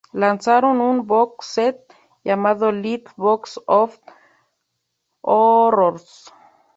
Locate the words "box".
3.17-3.59